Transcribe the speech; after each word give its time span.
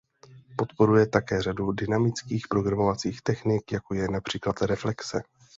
Podporuje 0.55 1.07
také 1.07 1.41
řadu 1.41 1.71
dynamických 1.71 2.47
programovacích 2.47 3.21
technik 3.21 3.71
jako 3.71 3.93
je 3.95 4.07
například 4.09 4.61
reflexe. 4.61 5.21